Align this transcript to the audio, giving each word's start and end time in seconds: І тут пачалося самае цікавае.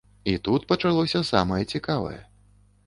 І 0.31 0.33
тут 0.47 0.65
пачалося 0.71 1.23
самае 1.31 1.61
цікавае. 1.77 2.21